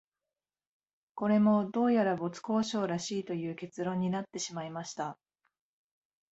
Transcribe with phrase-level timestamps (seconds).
[1.13, 5.19] これも、どうやら没交渉らしいという結論になってしまいました